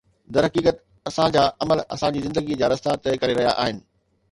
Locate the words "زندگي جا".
2.25-2.73